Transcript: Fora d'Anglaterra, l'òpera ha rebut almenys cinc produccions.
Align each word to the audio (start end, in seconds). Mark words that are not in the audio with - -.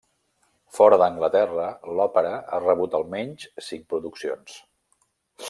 Fora 0.77 0.97
d'Anglaterra, 1.01 1.67
l'òpera 1.99 2.33
ha 2.57 2.63
rebut 2.65 2.97
almenys 3.01 3.47
cinc 3.69 3.87
produccions. 3.95 4.59